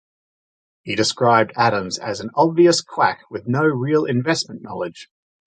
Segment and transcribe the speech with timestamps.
[0.81, 5.11] He described Adams as an obvious quack with no real investment knowledge.